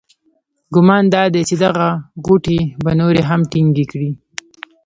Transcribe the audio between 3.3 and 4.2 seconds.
ټینګې کړي.